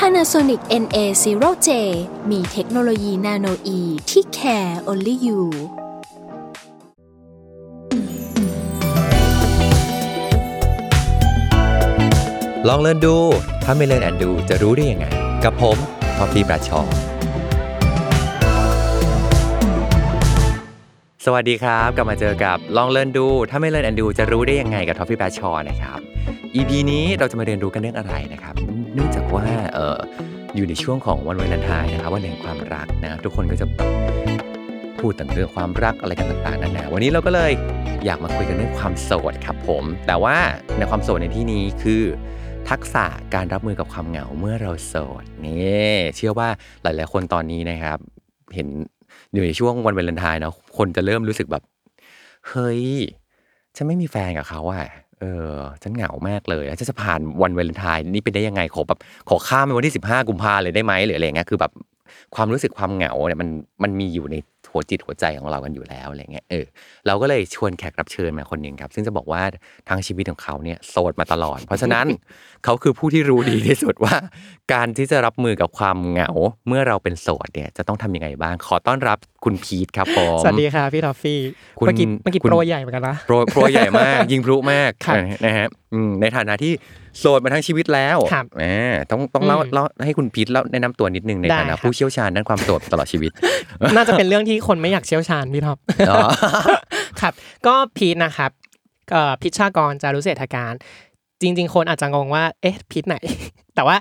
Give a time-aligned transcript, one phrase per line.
[0.00, 1.68] Panasonic NA0J
[2.30, 3.80] มีเทคโนโลยี nanoe
[4.10, 5.40] ที่ care only you
[12.68, 13.16] ลอง learn ดู
[13.64, 15.06] ถ้าไม่ learn and do จะรู้ได้ยังไง
[15.44, 15.76] กับผม
[16.16, 16.80] ท็อฟฟี่แบรดชอว์
[21.24, 25.98] สวัสดีครับกลับมาเจอกับลอง learn ดู ถ้าไม่ learn and do จะรู้ได้ยังไงกับท็อฟฟี่แบรดชอว์นะครับ
[26.54, 28.54] EP นี้เราจะมาเรียนรู้กันเรื่องอะไรนะครับ
[28.96, 29.98] เนื่องจากว่าเออ
[30.54, 33.88] อยู่ในช่วงของวันวาเลนไทน์นะครับวันแห่งความรักนะครับทุกคนก็จะแบบ
[35.00, 37.52] พูดถึงเรื่องความรักอะไรกันต่างๆนานาวันนี้เราก็เลย
[38.04, 40.36] อยากมาคุยกันเรื่องความโสดครับผม แต่ว่า
[40.78, 42.02] ในความโสดในที่นี้คือ
[42.70, 43.04] ทักษะ
[43.34, 46.48] การรับมือกับความเหงาเมื่อเราโสดนี่เชื่อว่า
[46.82, 47.98] หลายๆคนตอนนี้นะครับ
[48.54, 48.68] เห็น
[49.32, 51.62] อยู่ในช่วงวันวาเลนไทน์เนาะคนจะเริ่มรู้สึกแบบ
[52.48, 52.82] เฮ้ย
[53.76, 54.86] ฉันไม่มีแฟนกับเขาอะ
[55.20, 61.72] เออ ฉันเหงามากเลยแล้วฉันจะผ่านวันวาเลนไทน์นี่ไปได้ยังไงขอแบบขอข้ามไปวันที่สิบห้ากุมภาเลยได้ไหมหรืออะไรเงี้ยคือแบบ
[62.34, 63.48] ความรู้สึกความเหงาเนี่ยมัน
[63.82, 64.36] มันมีอยู่ใน
[64.70, 66.64] หัวจิตหัวใจของเรากันอยู่แล้วอะไรเงี้ยเออ
[67.06, 69.42] เราก็เลยชวนแขกรับเชิญมาคนหนึ่งครับ ซึ่งจะบอกว่า
[69.88, 72.06] ทางชีวิตของเขาเนี่ยโสดมาตลอด เพราะฉะนั้น
[72.64, 74.16] เขาคือผู้ที่รู้ดีที่สุดว่า
[74.72, 76.30] การที่จะรับมือกับความเหงา
[76.68, 81.40] เมื่อเราเป็นโสดเนี่ยจะต้องทำยังไงบ้าง ขอต้อนรับคุณพีทครับผมสวัสดีค่ะพี่ทอฟฟี่
[81.78, 86.72] คุณเมื่อกี้เมื่อกี้คุณโปรยใหญ่เหมือนกันนะโปรยโปรยใหญ่มาก ยิงพลุมากครับนะฮะอืมในฐานะที่
[87.18, 88.62] โสดมาทั้งชีวิตแล้วครับแหม
[89.10, 93.30] ต้องต้องเล่าอืมเล่าให้คุณพีทเล่าแนะนำตัวนิดนึงในได้ฐานะครับผู้เชี่ยวชาญด้านความโสดตลอดชีวิต
[93.96, 95.78] น่าจะเป็นเรื่องที่คนไม่อยากเชี่ยวชาญพี่ท็อป
[96.10, 96.28] อ๋อ
[97.20, 97.32] ครับ
[97.66, 98.50] ก็พีทนะครับ
[99.12, 100.72] เอ่อพิชชากรจารุเศรษฐการ
[101.40, 103.16] จริง ๆ คนอาจจะงงว่า เอ๊ะพีทไหน
[103.74, 103.96] แต่ว่า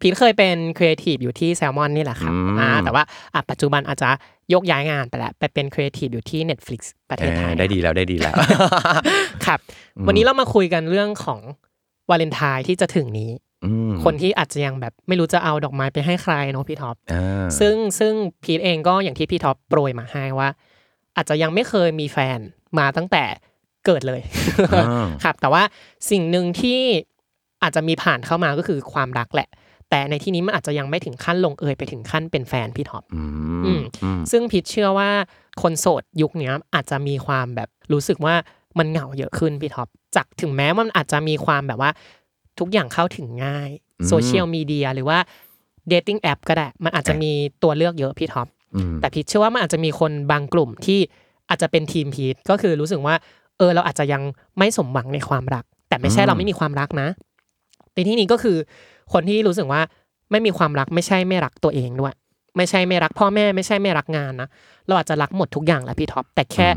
[0.00, 3.02] พีทเคยเป็นครีเอทีฟอยู่ที่แซลมอนนี่แหละครับอืมอ่าแต่ว่า
[3.34, 4.10] อะปัจจุบันอาจจะ
[4.52, 8.34] โยกย้ายงานไปแล้วไปเป็นครีเอทีฟอยู่ที่ Netflix ประเทศไทยเออได้ดีแล้วได้ดีแล้ว
[9.46, 9.58] ครับ
[10.06, 11.40] วันนี้เรามาคุยกันเรื่องของ
[12.10, 13.51] วาเลนไทน์ที่จะถึงนี้อืม
[14.04, 18.12] คนที่อาจจะยังแบบไม่รู้จะเอาดอกไม้ไปให้ใครเนาะพี่ท็อปอ่าซึ่งซึ่ง
[18.42, 20.48] พีทเองก็อย่างที่พี่ท็อปโปรยมาให้ว่า
[21.16, 22.38] อาจจะยังไม่เคยมีแฟน
[22.78, 23.24] มาตั้งแต่
[23.86, 24.20] เกิดเลย
[24.74, 25.62] อ่าครับ แต่ว่า
[26.10, 26.80] สิ่งหนึ่งที่
[27.62, 29.48] อาจจะมีผ่านเข้ามาก็คือความรักแหละ
[29.90, 33.22] แต่ในที่นี้มันอาจจะยังไม่ถึงขั้นลงเอยไปถึงขั้นเป็นแฟนพี่ท็อปอื
[33.64, 35.10] อืมมอืมซึ่งพีทเชื่อว่า
[35.62, 38.34] คนโสดยุคเนี้ยอาจจะมีความแบบรู้สึกว่า
[38.78, 41.90] มันเหงาเยอะขึ้นพี่ท็อปจากถึงแม้มันอาจจะมีความแบบว่า
[42.58, 43.70] ทุกอย่างเข้าถึงง่าย
[44.08, 45.18] โซเชียลมีเดียหรือว่า
[45.88, 47.30] dating app ก็ได้ มันอาจจะมี
[47.62, 51.00] ตัวเลือกเยอะพี่ท็อปอืมแต่พีทเชื่อว่ามันอาจจะมีคนบางกลุ่มที่
[51.48, 53.14] อาจจะเป็นทีมพีทก็คือรู้สึกว่า
[53.58, 54.22] เออเราอาจจะยัง
[54.58, 57.08] ไม่สมหวังในความรัก แต่ไม่ใช่อืมเราไม่มีความรักนะ
[57.94, 58.56] ในที่นี้ก็คือ
[59.12, 59.80] คนที่รู้สึกว่า
[60.30, 62.14] ไม่มีความรักไม่ใช่ไม่รักตัวเองด้วย
[62.56, 64.48] ไม่ใช่ไม่รักพ่อแม่ไม่ใช่ไม่รักงานนะ
[64.86, 66.68] เราอาจจะรักหมดทุกอย่างแหละพี่ท็อปแต่แค่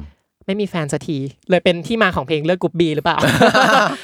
[0.45, 1.17] ไม่มีแฟนสักที
[1.49, 3.17] เลยเป็นที่มาของเพลงเลือดกรุ๊ปบีหรือเปล่า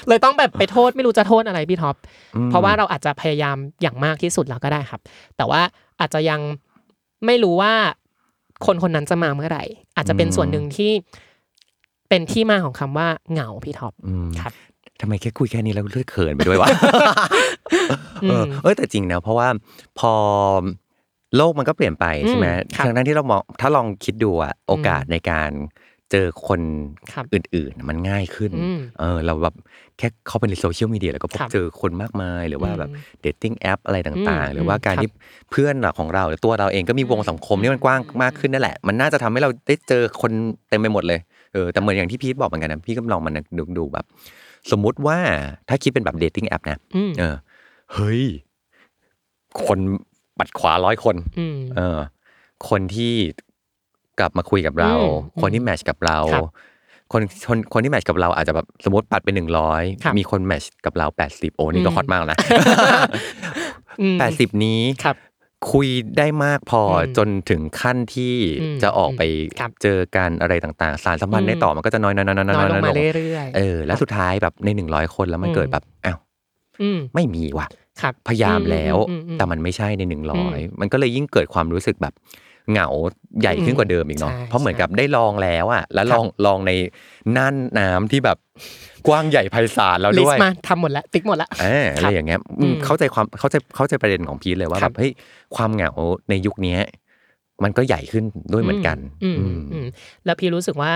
[0.07, 1.96] เลยต้องแบบไปโทษไม่รู้จะโทษอะไรพี่ท็อป
[2.35, 5.01] อืมเพราะว่าเราอาจจะพยายามอย่างมากที่สุดแล้วก็ได้ครับ
[5.38, 5.62] แต่ว่า
[6.00, 6.40] อาจจะยัง
[7.25, 7.74] ไม่รู้ว่า
[8.66, 9.63] คนคนนั้นจะมาเมื่อไหร่
[9.96, 10.91] อาจจะเป็นส่วนหนึ่งที่
[12.09, 14.53] เป็นที่มาของคำว่าเหงาพี่ท็อปอืมครับ
[15.01, 16.68] ทำไมแค่คุยแค่นี้แล้วเลือดเขินไปด้วยวะ
[18.24, 19.47] อืเออมเอยแต่จริงนะเพราะว่า
[20.00, 20.13] พอ
[21.38, 25.51] โลกมันก็เปลี่ยนไปใช่ไหมอืมครับทั้งนั้นที่เรามองถ้าลองคิดดูอะโอกาสในการ
[26.11, 26.61] เจอคน
[27.13, 29.55] ครับอื่นๆ มันง่ายขึ้น อืมเออ เราแบบ
[29.97, 35.09] แค่เข้าไปในโซเชียลมีเดียแล้วก็พบครับเจอคนมากมาย หรือว่าแบบอืมเดทติ้งแอปอะไรต่างอืมๆหรือว่าการครับที่
[35.51, 40.31] เพื่อนของเราหรือตัวเราเองก็มีวงสังคมที่มันกว้างมากขึ้นนั่นแหละ มันน่าจะทำให้เราได้เจอคน
[40.69, 41.19] เต็มไปหมดเลย
[41.53, 44.05] เออ แต่เหมือนอย่างที่พีทบอกเหมือนกันนะ พี่ก็ลองมันดูดูแบบ
[44.71, 45.17] สมมุติว่า
[45.69, 47.35] ถ้าคิดเป็นแบบ dating app นะ อืม เออ
[47.94, 48.23] เฮ้ย
[49.66, 49.79] คน
[50.38, 52.00] ปัดขวาร้อยคน อืม เออ
[52.69, 53.13] คนที่
[54.21, 55.06] กลับมาคุยกับเราอื
[55.38, 56.45] มคนที่ match กับเราครับ
[57.12, 62.38] คนคนคนที่ match กับเราอาจจะแบบสมมติปัดไปหนึ่งร้อยครับมีคน match กับเราแปดสิบโอ้นี่ก็อืม hot มากนะ
[64.01, 65.15] อืมแปดสิบนี้ครับ
[65.71, 65.88] คุย
[66.18, 69.21] ได้มากพออมจนถึงขั้นที่อืมจะออกไป
[69.59, 76.17] ครับเจอกันอะไรต่างๆ สารสัมพันธ์อืมได้ต่อมันก็จะน้อยๆๆๆๆๆน้อยลงมาลงเรื่อยๆเออแล้วสุดท้ายแบบในหนึ่งร้อยคนแล้วมันอืมเกิดแบบอ้าว
[76.81, 77.67] อืมไม่มีว่ะ
[78.01, 82.13] ครับพยายามแล้วอืมอืมอืมแต่มันไม่ใช่ในหนึ่งร้อยอืมมันก็เลยยิ่งเกิดความรู้สึกแบบ
[82.72, 82.88] เหงา
[83.42, 86.72] ใหญ่ขึ้นกว่าเดิมอีกเนาะใช่เพราะเหมือนกับใช่ได้ลองแล้วอะแล้วครับลองลองใน
[87.38, 88.38] น่านน้ำที่แบบ
[89.08, 95.12] กว้างใหญ่ไพศาลแล้วลิสด้วยต์มาทำหมดแล้วติ๊กหมดแล้วเอออะไรอย่างเงี้ยอืมอืมเข้าใจความเข้าใจเข้าใจประเด็นของพีทเลยว่าครัแบบบเฮ้ย
[95.56, 95.92] ความเหงา
[96.30, 96.80] ในยุคเนี้ย
[97.63, 98.24] มันก็ใหญ่ขึ้น
[98.54, 99.88] ด้วยเหมือนกันอืมอืมอืม
[100.25, 100.94] แล้วพี่รู้สึกว่า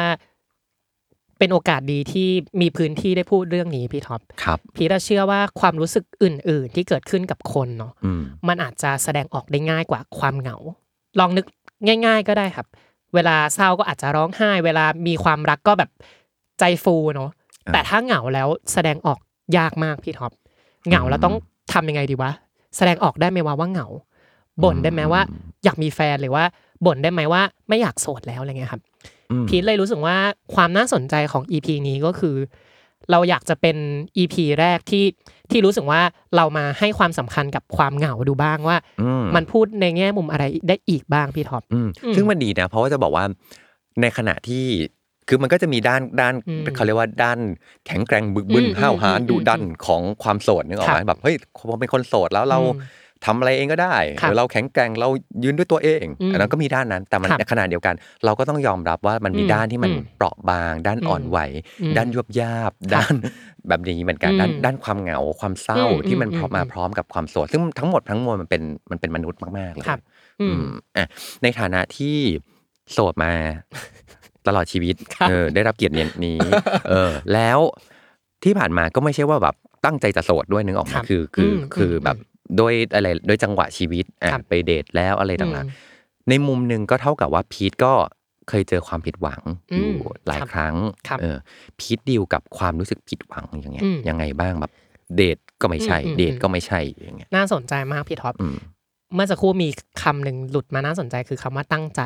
[1.40, 2.28] เป็นโอกาสดีที่
[2.62, 10.58] มีพื้นที่ได้พูดเรื่องนี้พี่ท็อปครับ พี่เชื่อว่าความรู้สึกอื่น ๆ ที่เกิดขึ้นกับคนเนาะอืมมันอาจจะแสดงออกได้ง่ายกว่าความเหงา
[11.20, 11.46] ลองนึก
[12.06, 12.68] ง่าย ๆ ก็ได้ครับ
[13.16, 15.90] เวลาเศร้าก็อาจจะร้องไห้ เวลามีความรักก็แบบ
[16.60, 17.30] ใจฟูเนาะ
[17.66, 19.20] อ่าแต่ถ้าเหงาแล้วแสดงออก
[19.58, 20.32] ยากมากพี่ท็อป
[20.88, 21.36] เหงาแล้วต้อง
[21.74, 22.32] ทำยังไงดีวะ
[22.78, 23.88] แสดงออกได้ไหมว่าว่าเหงา
[24.64, 25.22] บ่นได้ไหมว่า
[25.64, 26.44] อยากมีแฟนหรือว่า
[26.86, 28.82] บ่นได้ไหมว่าไม่อยากโสดแล้วอะไรเงี้ยครับ
[29.32, 30.18] อืมพีทเลยรู้สึกว่า
[30.56, 32.36] ความน่าสนใจของ EP นี้ก็คือ
[33.12, 33.78] เราอยากจะเป็น
[34.18, 35.06] EP แรกที่
[35.52, 36.02] ที่รู้สึกว่า
[36.36, 43.26] เรามาให้ความสำคัญกับความเหงาดูบ้างว่าอืมมันพูดในแง่มุมอะไรได้อีกบ้างพี่ท็อปอืมอืมซึ่งมันดีนะเพราะว่าจะบอกว่า
[44.02, 44.66] ในขณะที่
[45.28, 47.40] คือมันก็จะมีด้านด้านอืมเขาเรียกว่าด้าน
[47.86, 51.36] แข็งแกร่งบึกบึนอืมห้าวหาญอืมดุดันของความโสดนึกออกไหมครับแบบเฮ้ย
[51.70, 52.80] พอเป็นคนโสดแล้วเราอืม
[53.26, 55.10] ทำอะไรเองก็ได้ครับเออเราแข็งแกร่งเรา
[55.44, 57.96] ยืนด้วยตัวเองอืมอันนั้นก็มีด้านนั้น แต่มันครับในขณะเดียวกัน
[58.26, 61.38] เราก็ต้องยอมรับว่ามันมีอืมด้านที่มันอืมเปราะบาง ด้านอ่อนไหว
[61.82, 63.14] อืมด้านยวบยาบ ด้าน
[63.68, 68.62] แบบนี้เหมือนกันอืมด้านด้านความเหงาความเศร้าอืมที่มันอืมพร้อมมาอืมพร้อมกับความโสดซึ่งทั้งหมดทั้งมวลมันเป็น
[68.92, 70.00] มันเป็นมนุษย์มากๆเลยครับ
[70.42, 70.68] อือืมม
[70.98, 71.08] อะ
[71.44, 72.18] ในฐานะที่
[72.94, 73.32] โสดมา
[74.48, 75.96] ตลอดชีวิตครับเออได้รับเกียรติ
[76.26, 76.38] นี้
[76.90, 77.60] เออ แล้ว
[78.44, 79.56] ที่ผ่านมาก็ไม่ใช่ว่าแบบ
[79.86, 82.18] ตั้งใจจะโสดด้วยนึกออกไหมครับคือคืออมคืออมแบบ
[82.58, 87.94] โดยอะไรโดยจังหวะชีวิตอะครับไปเดทแล้วอะไรต่างอืมๆในมุมหนึ่งก็เท่ากับว่าพีทก็
[88.50, 89.42] เคยเจอความผิดหวัง
[89.74, 89.92] อืมอยู่
[90.28, 90.76] หลายครับครั้ง
[91.08, 91.38] ครับเออ
[91.80, 94.72] พีทดีลกับความรู้สึกผิดหวังอย่างเงี้ยอืมยังไงบ้างแบบ
[95.16, 98.58] เดทก็ไม่ใช่อืมอืมเดทก็ไม่ใช่อย่างเงี้ยน่าสนใจมากพี่ท็อปอืม
[99.14, 99.70] เมื่อสักครู่มี
[100.02, 102.02] คำหนึ่งหลุดมาน่าสนใจคือคำว่าตั้งใจ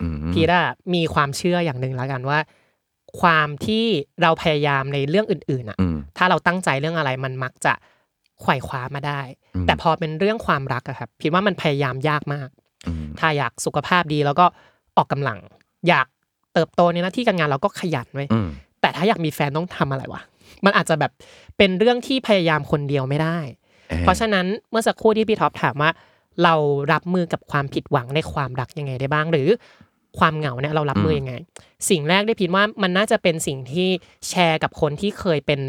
[0.00, 2.38] อืมพีทอะมีความเชื่ออย่างหนึ่งแล้วกันว่า
[3.20, 3.84] ความที่
[4.22, 7.72] เราพยายามในเรื่องอื่นๆอะอืมถ้าเราตั้งใจเรื่องอะไรมันมักจะ
[8.40, 9.20] ไขว่คว้ามาได้
[9.54, 12.48] อืมแต่พอเป็นเรื่องความรักอะครับพีทว่ามันพยายามยากมาก
[12.86, 14.46] อืมถ้าอยากสุขภาพดีแล้วก็
[14.96, 15.38] ออกกำลัง
[15.88, 16.06] อยาก
[16.54, 18.48] เติบโตในหน้าที่การงานเราก็ขยันไว้ยอืม
[18.80, 20.22] แต่ถ้าอยากมีแฟนต้องทำอะไรวะ
[20.64, 21.12] มันอาจจะแบบ
[21.58, 23.38] เป็นเรื่องที่พยายามคนเดียวไม่ได้
[24.00, 25.90] เพราะฉะนั้นเมื่อสักครู่ที่พี่ท็อปถามว่า
[26.44, 26.54] เรา
[26.92, 29.48] รับมือกับความผิดหวังในความรักยังไงได้บ้าง หรือ
[30.18, 31.34] ความเหงาเนี่ยเรารับมือยังไง
[31.90, 33.88] สิ่งแรกได้พิดว่ามันน่าจะเป็นสิ่งที่
[34.28, 35.60] แชร์กับคนที่เคยเป็น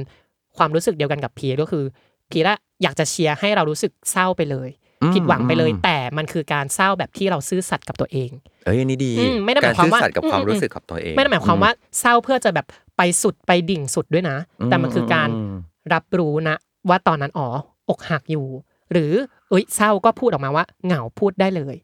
[0.58, 1.84] ความรู้สึกเดียวกันกับพีทก็คือ
[2.32, 4.70] พีทอะอยากจะเชียร์ให้เรารู้สึกเศร้าไปเลย
[5.02, 8.32] อืมผิดหวังไปเลยอืมแต่มันคือการเศร้าแบบที่เราซื่อสัตย์กับตัวเอง
[8.66, 12.66] เอ้ยอันนี้ดีอืมไม่ได้หกามารยความซื่อว่าสัตย์กับความอืมรู้สึกกับตัวเอง ไม่ได้หมายความว่าเศร้าเพื่อจะแบบ
[12.98, 15.56] ไปสุดไปดิ่งสุดด้วยนะ แต่มันคือการอืม
[15.94, 16.56] รับรู้นะ
[16.90, 17.48] ว่าตอนนั้นอ๋อ
[17.90, 18.46] อกหักอยู่
[18.92, 19.12] หรือ
[19.50, 21.76] เอ้ยเศร้าก็พูดออกมาว่าเหงาพูดได้เลย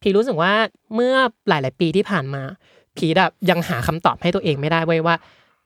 [0.00, 0.52] พี่รู้สึกว่า
[0.94, 1.14] เมื่อ
[1.48, 2.42] หลาย ๆ ปีที่ผ่านมา
[2.96, 5.14] พีดอะยังหาคำตอบให้ตัวเองไม่ได้เว้ยว่า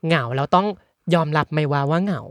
[0.07, 0.67] เหงาแล้วต้อง
[1.15, 2.23] ยอมรับไหมว่าว่าเหงา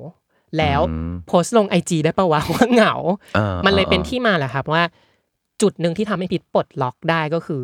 [0.58, 2.94] แล้วอืมโพสต์ลงไอจีได้ปะวะว่าเหงา
[3.38, 4.84] อ่ามันเลยเป็นอ่าที่มาแหละครับว่า
[5.62, 7.62] จุดหนึ่งที่ทำให้พีทปลดล็อกได้ก็คือ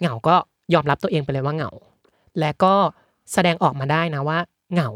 [0.00, 0.36] เหงาก็
[0.74, 1.70] ยอมรับตัวเองไปเลยว่าเหงา
[2.40, 2.74] และก็
[3.32, 4.38] แสดงออกมาได้นะว่า
[4.72, 4.90] เหงา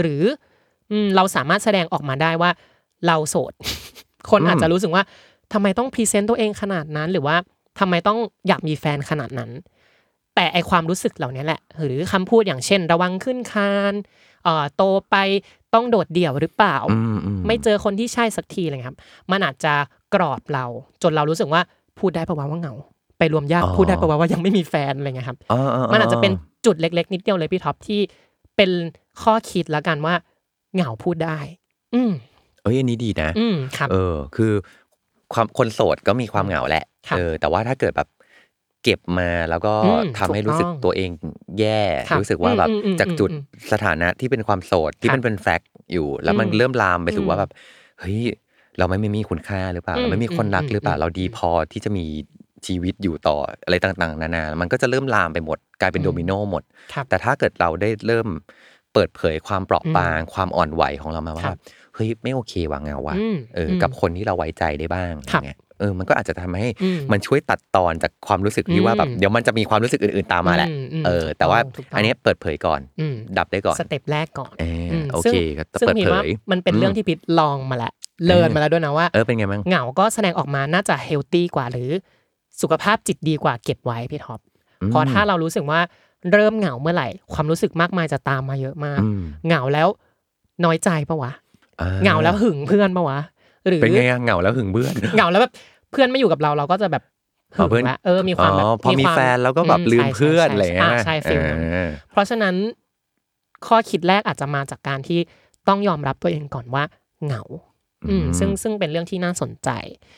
[0.00, 0.22] หรือ
[0.90, 2.50] อืมเราสามารถแสดงออกมาได้ว่า
[3.06, 3.52] เราโสด
[4.30, 5.02] คนอาจจะรู้สึกว่า
[5.52, 7.36] ทำไมต้อง present ตัวเองขนาดนั้น หรือว่า
[7.78, 9.50] ทำไมต้องอยากมีแฟนขนาดนั้น
[10.34, 14.29] แต่ไอ้ความรู้สึกเหล่านี้แหละ หรือคำพูดอย่างเช่น ระวังขึ้นคานเอ่อ
[14.76, 15.16] โตไป
[15.74, 18.96] ต้องโดดเดี่ยวหรือเปล่าอืมอืไม่เจอคนที่ใช่สักทีเลยครับ
[19.30, 19.74] มันอาจจะ
[20.14, 20.64] กรอบเรา
[21.02, 21.60] จนเรารู้สึกว่า
[21.98, 22.74] พูดได้ปะวะว่าเหงา
[23.18, 26.32] ไปรวมญาติพูดได้ปะวะว่ายังไม่มีแฟนอะไรเงี้ยครับอ่าๆๆมันอาจจะเป็น
[26.66, 28.00] จุดเล็ก ๆ นิดเดียวเลยพี่ท็อปที่
[28.56, 28.70] เป็น
[29.22, 30.14] ข้อคิดแล้วกันว่า
[30.74, 31.38] เหงาพูดได้
[31.94, 32.10] อืม
[32.62, 34.52] เอ้ยอันนี้ดีนะ อืมครับ เออ คือ
[35.34, 38.08] ความคนโสดก็มีความเหงาแหละครับเออ แต่ว่าถ้าเกิดแบบ
[38.82, 41.10] เก็บมาแล้วก็อืมทำให้รู้สึกถูกต้องตัวเอง
[41.60, 47.50] แย่ครับรู้สึกว่าแบบอืมอืมจากจุดอืมสถานะที่เป็นความโสดที่ครับมันเป็นแฟกต์อยู่ แล้วมันอืมเริ่มลามไปสู่อืมว่าแบบ
[48.00, 48.20] เฮ้ย
[48.78, 52.04] เราไม่ไม่มีคุณค่าหรือเปล่าอืมเราไม่มีคนรักอืมหรือเปล่าอืมเราดีพอที่จะมี
[52.66, 58.26] ชีวิตอยู่ต่ออะไรต่างๆ นานา มันก็จะเริ่มลามไปหมด กลายเป็นอืมโดมิโนหมดครับแต่ถ้าเกิดเราได้เริ่ม
[58.94, 61.58] เปิดเผยความเปราะอืมบาง ความอ่อนไหวของเรามาว่าครับ
[61.94, 77.92] เฮ้ยไม่โอเคว่ะเงาว่ะอืมเอออมกับคนที่เราไว้ใจได้บ้างครับอย่างเงี้ย เออมันก็อาจจะทำให้อืมมันช่วยตัดตอนจากความรู้สึกที่ว่าแบบอืมเดี๋ยวมันจะมีความรู้สึกอื่นๆตามมาแหละอืมอืมเออ แต่ว่าถูกต้องอันเนี้ยเปิดเผยก่อนอืมดับได้ก่อนสเต็ปแรกก่อนเออมโอซึ่งเคก็ซึ่งเปิดพีทเผว่ายมันเป็นอืมเรื่องที่พีทลองมาแล้ว
[78.26, 81.90] เลินมาแล้วด้วยนะว่าเออเป็นไงบ้างเหงาก็แสดงออกมาน่าจะเฮลตี้กว่าหรือ
[82.60, 84.40] สุขภาพจิตดีกว่าเก็บไว้พี่ท็อป
[84.82, 85.80] อืมเพราะถ้าเรารู้สึกว่า
[86.32, 89.88] เริ่มเหงาเมื่อไหร่ ความรู้สึกมากมายจะตามมาเยอะมากอืมเหงาแล้ว
[90.64, 91.32] น้อยใจปะวะ
[91.80, 93.18] อ่เหงาแล้วหึงเพื่อนปะวะ
[93.68, 95.52] หรือเป็นไงอะเหงาแล้วหึงเบื่อนเหงาแล้วแบบ
[95.90, 97.02] เพื่อนไม่อยู่กับเราเราก็จะแบบ
[97.56, 102.54] หึงละเออมีความแบบอ๋อพอมีควาแฟนแล้วก็แบบอืมลืมใช่เพื่อนใช่อะไรอย่างเงี้ยอ่าใช่ฟิลนั้นเออเพราะฉะนั้น
[103.66, 105.20] ข้อคิดแรกอาจจะมาจากการที่
[105.68, 106.84] ต้องยอมรับตัวเองก่อนว่า
[107.24, 107.42] เหงา
[108.08, 109.70] อืมอืมซึ่งซึ่งเป็นเรื่องที่น่าสนใจ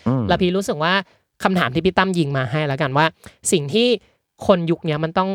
[0.08, 0.94] อืมแล้วพี่รู้สึกว่า
[1.42, 3.06] คำถามที่พี่ตั้มยิงมาให้แล้วกันว่า
[3.52, 3.88] สิ่งที่
[4.46, 5.30] คนยุคเนี้ยมันต้อง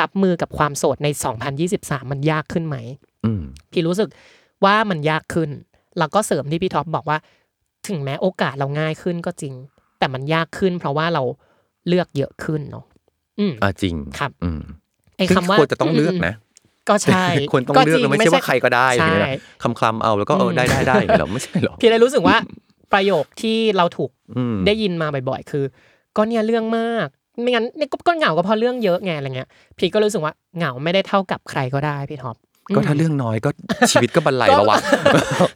[0.00, 1.08] รับมือกับความโสดใน
[1.60, 2.76] 2023 มันยากขึ้นไหม
[3.24, 4.08] อืมพี่รู้สึก
[4.64, 5.50] ว่ามันยากขึ้น
[5.98, 7.18] แล้วก็เสริมที่พี่ท็อปบอกว่า
[7.88, 9.54] ถึงแม้โอกาสเราง่ายขึ้นก็จริง
[9.98, 11.22] แต่มันยากขึ้น เพราะว่าเรา
[11.88, 12.84] เลือกเยอะขึ้นเนาะ
[13.38, 14.60] อืมอ่าจริงครับ อืม
[15.16, 16.34] ไอ้ซึ่งคำว่าควรจะต้องเลือกนะ
[16.88, 22.36] ก็ใช่ควรต้องเลือกจแล้วไม่ใช่ว่าใครก็ได้อย่างเงี้ยใช่นะคำคลำๆเอาแล้วก็เออได้ได้ได้อย่างเงี้ยเหรอไม่ใช่เหรอพี่เลยรู้สึกว่า
[22.92, 25.64] ประโยคที่เราถูกอืมได้ยินมาบ่อยๆ คือ
[26.16, 27.08] ก็เนี่ยเรื่องมาก
[27.42, 29.48] ไม่งั้นเนี่ยก็ก็เหงาก็เพราะเรื่องเยอะไงอะไรเงี้ย
[29.78, 32.36] พี่ก็รู้สึกว่าเหงาไม่ได้เท่ากับใครก็ได้พี่ท็อป
[32.74, 33.50] ก็ถ้าเรื่องน้อยก็
[33.90, 34.78] ชีวิตก็บรรลัยแล้ววะ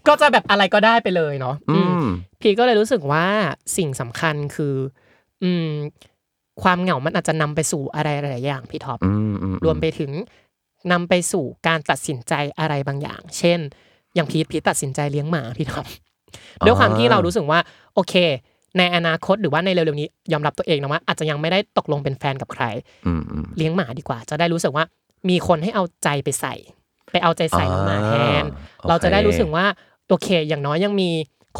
[0.09, 2.05] ก็จะแบบอะไรก็ได้ไปเลยเนาะอือืมม
[2.41, 3.27] พี่ก็เลยรู้สึกว่า
[3.77, 4.75] สิ่งสำคัญคือ
[5.43, 5.69] อืม
[6.63, 10.11] ความเหงามันอาจจะนำไปสู่อะไรหลายๆอย่างพี่ท็อปอืมอืรวมไปถึง
[10.93, 13.59] นำไปสู่การตัดสินใจอะไรบางอย่าง เช่น
[14.15, 15.87] อย่างพีทพีทตัดสินใจเลี้ยงหมาพี่ท็อป
[16.67, 17.59] ด้วยความที่เรารู้สึกว่า
[17.95, 18.15] โอเค
[18.79, 22.65] ในอนาคตหรือว่าในเร็วๆนี้ยอมรับตัวเองนะว่าอาจจะยังไม่ได้ตกลงเป็นแฟนกับใคร
[23.07, 24.85] อืมอืมเลี้ยงหมาดีกว่า จะได้รู้สึกว่า
[25.29, 26.55] มีคนให้เอาใจไปใส่
[27.13, 28.13] ไปเอาใจใส่น้องหมาแท
[28.43, 28.45] น
[28.83, 29.65] อ่าเราจะได้โอเครู้สึกว่า
[30.09, 31.11] โอเคอย่างน้อยยังมี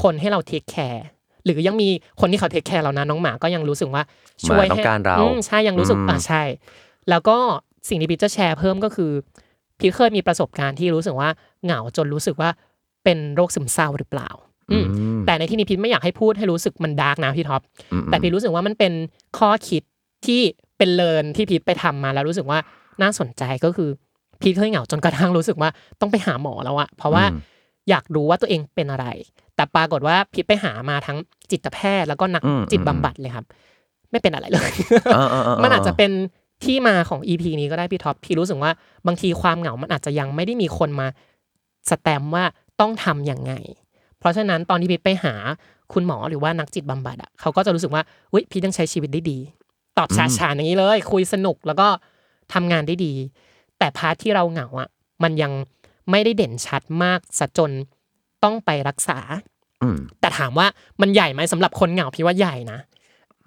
[0.03, 1.05] คนให้เรา take care
[1.45, 1.89] หรือยังมี
[2.21, 4.03] คนที่เขา take care เรานะน้องหมาก็ยังรู้สึกว่า
[4.49, 6.43] ช่วยหมาต้องให้การเราอืมใช่ยังรู้สึกอืมอะใช่
[7.11, 7.37] แล้วก็
[7.89, 9.11] สิ่งที่พีทจะแชร์เพิ่มก็คือ
[9.79, 11.29] พีทเคยมีประสบการณ์ที่รู้สึกว่า
[11.65, 12.51] เหงาจนรู้สึกว่า
[13.05, 14.29] เป็นโรคซึมเศร้าหรือเปล่า
[14.73, 14.87] อืม
[15.27, 18.93] แต่ในที่นี้พีทไม่อยากให้พูดให้รู้สึกมัน dark นะพี่ท็อปอืมแต่พีทรู้สึกว่ามันเป็น
[19.39, 19.83] ข้อคิด
[20.27, 20.41] ที่
[20.79, 22.59] เป็น learn ที่พีทไปทำมาแล้วรู้สึกว่า
[23.03, 23.91] น่าสนใจก็คือ
[24.41, 25.71] พีทเคยเหงาจนกระทั่งรู้สึกว่า
[26.01, 27.41] ต้องไปหาหมอแล้วอะเพราะว่าอืม
[27.91, 29.07] อยากรู้ว่าตัวเองเป็นอะไร
[29.57, 31.19] แต่ปรากฏว่าพีทไปหามาทั้ง
[31.51, 33.45] จิตแพทย์แล้วก็นักอืมจิตบำบัดเลยครับ
[34.11, 34.71] ไม่เป็นอะไรเลย
[35.15, 36.11] อ่าอ่าอ่ามันอาจจะเป็น
[36.65, 38.71] ที่มาของ EP นี้ก็ได้พี่ท็อปพี่รู้สึกว่า
[39.07, 41.07] บางทีความเหงามันอาจจะยังไม่ได้มีคนมา
[41.91, 42.45] สแตมป์ว่า
[42.81, 43.53] ต้องทำยังไง
[44.19, 45.35] เพราะฉะนั้นตอนที่พีทไปหา
[45.93, 49.39] คุณหมอหรือว่านักจิตบำบัดอะเขาก็จะรู้สึกว่าอุ้ยพีทยังใช้ชีวิตได้ดี
[49.99, 51.89] ตอบฉะฉานอย่างนี้เลย คุยสนุกแล้วก็
[52.53, 53.13] ทำงานได้ดี
[53.81, 54.89] แต่ part ที่เราเหงาอะ
[55.23, 55.53] มันยัง
[56.11, 57.71] ไม่ได้เด่นชัดมากซะจน
[58.45, 59.19] ต้องไปรักษา
[59.83, 60.67] อืมแต่ถามว่า
[61.01, 62.79] มันใหญ่ไหมสำหรับคนเหงาพี่ว่าใหญ่นะ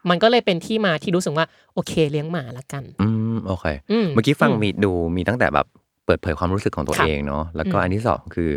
[0.10, 5.68] มันก็เลยเป็นที่มาที่รู้สึกว่า โอเคเลี้ยงหมาละกัน อืมโอเคอืมเมื่อกี้ฟังอืมมีดูมีตั้งแต่แบบ
[6.06, 8.50] เปิดเผยความรู้สึกของตัวครับเองเนาะแล้วก็อืมอันที่สองคือ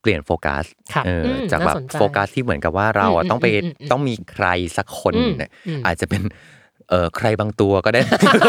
[0.00, 6.22] เปลี่ยนโฟกัสครับเอออมจากแบบน่าสนใจโฟกัสที่เหมือนกับว่าเราอะอืมต้องไปอืมอืมอืมต้องมีใครสักคนอืมเนี่ยอืมอาจจะเป็น
[6.92, 8.00] เออใครบางตัวก็ได้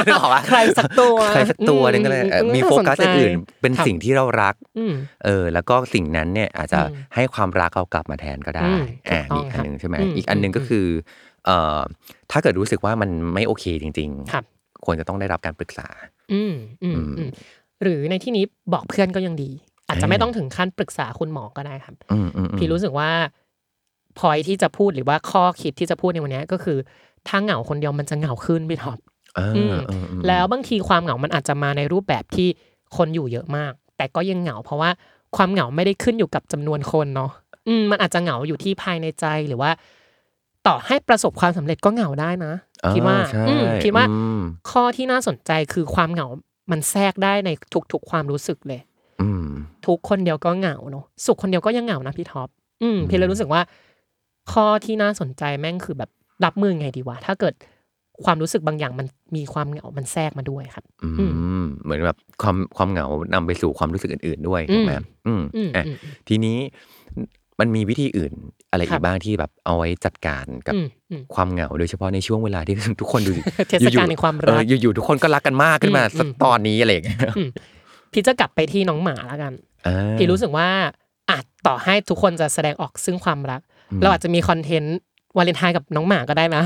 [0.08, 4.94] นึกออกปะใครสักตัวใครสักตัวนึงก็ได้เอออืมมีน่าโฟสนกัสใจอื่นๆเป็นครับสิ่งที่เรารักอืม
[5.26, 10.88] เออ แล้วก็สิ่งนั้นเนี่ยอาจจะอืมให้ความรักเรากลับมาแทนก็ได้อืมอ่าถูมีกอีต้กองอันหนึ่งใช่ไหมครับอีกอันหนึ่งก็อืมคือ
[11.46, 11.80] เอ่อ
[12.32, 15.88] ถ้าเกิดรู้สึกว่ามันไม่โอเคจริงครับๆควรจะต้องได้รับการปรึกษา
[16.34, 17.30] อืมอืมอืมอืม
[17.84, 19.52] หรือในที่นี้บอกเพื่อนก็ยังดี
[19.88, 23.10] อาจจะเออไม่ต้องถึงขั้นปรึกษาคุณหมอก็ได้ครับอืมอืมอืมพี่รู้สึกว่า
[24.20, 26.78] พอยที่จะพูดหรือว่าข้อคิดที่จะพูดในวันนี้ก็คือ
[27.28, 29.00] ถ้าเหงาคนเดียวมันจะเหงาขึ้นพี่ท็อป
[29.36, 32.48] เอออืมเออเออแล้วบางทีความเหงามันอาจจะมาในรูปแบบที่
[32.98, 34.90] คนอยู่เยอะมาก แต่ก็ยังเหงาเพราะว่า
[35.36, 37.32] ความเหงาไม่ได้ขึ้นอยู่กับจำนวนคนเนาะ
[37.68, 39.72] อืมมันอาจจะเหงาอยู่ที่ภายในใจหรือว่า
[40.68, 42.54] ต่อให้ประสบความสำเร็จก็เหงาได้นะ
[42.86, 46.28] อ่คิดว่าใช่อืมคิดว่าอืมข้อที่น่าสนใจคือความเหงา
[46.72, 47.50] มันแทรกได้ใน
[47.92, 48.82] ทุกๆความรู้สึกเลย
[49.22, 49.48] อืม
[49.88, 52.50] ทุกคนเดียวก็เหงาเนอะสุขคนเดียวก็ยังเหงานะพี่ท็อป
[52.82, 53.62] อืมพี่เลยรู้สึกว่า
[54.52, 56.10] ข้อที่น่าสนใจแม่งคือแบบ
[56.46, 57.54] รับมือไงดีวะ ถ้าเกิด
[58.26, 61.26] ความรู้สึกบางอย่างมันมีความเหงา มันแทรกมาด้วยครับ อือื
[61.62, 64.94] มเหมือนแบบความความเหงานำไปสู่ความรู้สึกอื่น ๆ ด้วยถูกไหม
[65.28, 65.96] อืมอืมอืมอะอืม
[66.28, 66.58] ทีนี้
[67.60, 68.32] มันมีวิธีอื่น
[68.72, 73.34] อะไรครัอีบกบ้างที่แบบเอาไว้จัดการกับอืมอืมความเหงาโดยเฉพาะในช่วงเวลาที่ทุกคนดู
[73.70, 77.50] เทศกาลแห่งความรักเอออยู่ๆทุกคนก็รักกันมากขึ้นมาอืมสักอืมตอนนี้อะไรอย่างเงี้ยอืม
[78.12, 79.54] พี่จะกลับไปที่น้องหมาแล้วกัน
[79.88, 80.70] อ่าพี่รู้สึกว่า
[81.30, 83.62] อาจต่อให้ทุกคนจะแสดงออกซึ่งความรัก
[83.92, 84.98] อืมเราอาจจะมี content
[85.38, 86.64] วาเลนไทน์กับน้องหมาก็ได้นะ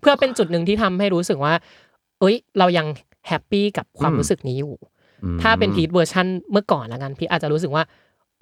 [0.00, 1.54] เพื่อเป็นจุดหนึ่งที่ทำให้รู้สึกว่า
[2.20, 2.86] เอ้ย เรายัง
[3.28, 4.74] happy กับความรู้สึกนี้อยู่
[5.24, 7.82] อืมถ้าเป็นพีทเวอร์ชันเมื่อก่อนละกันพีทอาจจะรู้สึกว่า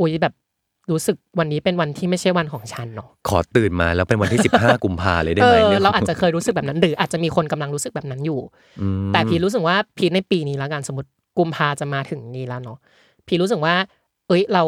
[0.01, 0.35] อุ้ยแบบ
[0.91, 8.41] รู้สึกวันนี้เป็นวันที่ไม่ใช่วันของฉันเนาะขอตื่นมาแล้วเป็นวันที่ 15 กุมภาเลยได้เอไหมอนี่ยเราอาจจะเคยรู้สึกแบบนั้นหรืออาจจะมีคนกำลังรู้สึกแบบนั้นอยู่
[8.81, 12.79] อืมแต่พีทรู้สึกว่าพีทในปีนี้แล้วกันสมมติกุมภาจะมาถึงนี้แล้วเนาะ
[13.27, 13.75] พีทรู้สึกว่า
[14.29, 14.65] เอ้ยเรา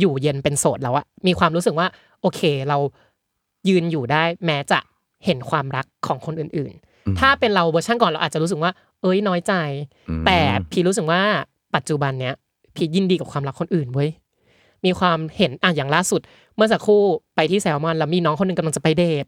[0.00, 1.86] อยู่เย็นเป็นโสดแล้วอะมีความรู้สึกว่า
[2.22, 2.78] โอเค เรา
[3.68, 4.78] ยืนอยู่ได้แม้จะ
[5.24, 6.72] เห็นความรักของคนอื่น
[7.06, 8.72] อืมๆถ้าเป็นเราเวอร์ชันก่อนเราอาจจะรู้สึกว่า
[9.02, 9.52] เอ้ยน้อยใจ
[10.08, 10.38] อืมแต่
[10.70, 11.22] พีทรู้สึกว่า
[11.74, 12.34] ปัจจุบันเนี้ย
[12.76, 14.10] พีทยินดีกับความรักคนอื่นเว้ย
[14.84, 16.20] มีความเห็นอะอย่างล่าสุด
[16.56, 17.02] เมื่อสักครู่
[17.34, 19.26] ไปที่แซลมอนแล้วมีน้องคนหนึ่งกำลังจะไปเดท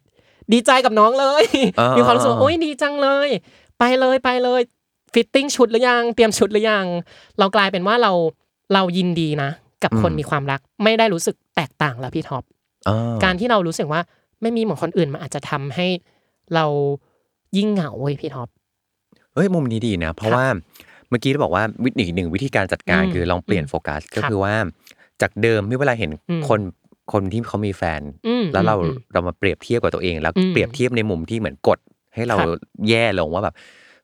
[0.52, 1.44] ดีใจกับน้องเลย
[1.80, 3.28] อ่ามีมีความรู้สึกว่าโอ้ยดีจังเลย
[3.78, 4.60] ไปเลยไปเลย
[5.12, 6.86] fitting ชุดหรือยัง เตรียมชุดหรือยัง
[7.38, 8.12] เรากลายเป็นว่าเรา
[8.74, 9.50] เรายินดีนะ
[9.82, 12.42] กับคนมีความรัก ไม่ได้รู้สึกแตกต่างแล้วพี่ท็อป
[12.88, 14.00] อ่าการที่เรารู้สึกว่า
[14.42, 15.86] ไม่มีเหมือนคนอื่นมันอาจจะทำให้
[16.54, 16.66] เรา
[17.56, 18.48] ยิ่งเหงาเว้ยพี่ท็อป
[19.34, 20.46] เฮ้ยมุมนี้ดีนะ เพราะว่า
[21.08, 24.54] เมื่อกี้เราบอกว่าวิธีหนึ่งวิธีการจัดการอืมคือลองเปลี่ยนอืมโฟกัสก็ครับคือว่า
[25.22, 26.60] จากเดิมที่เวลาเห็นอืมคน
[27.12, 31.78] คนที่เขามีแฟนอืมแล้วเราอืมเรามาเปรียบเทียบกับตัวเอง แล้วอืมเปรียบเทียบในมุมที่เหมือนกด
[32.14, 32.48] ให้เราครับ
[32.88, 33.54] แย่ลงว่าแบบ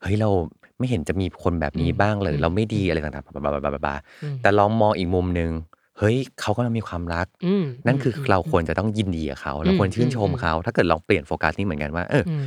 [0.03, 0.31] เฮ้ยเรา
[0.79, 5.51] ไม่เห็นจะมีคนแบบนี้อืมบ้างเลยอืมเราไม่ดีอะไรต่างๆ blah blah blah blah อืมแต่ลองมองอีกมุมหนึ่ง
[5.99, 12.47] เฮ้ยเขากำลังมีความรักอืมนั่นคืออมเราควรจะต้องยินดีกับเขาเราอืมควรชื่นชมอืมเขา ถ้าเกิดลองเปลี่ยนโฟกัสนี่เหมือนกันว่า เออออืม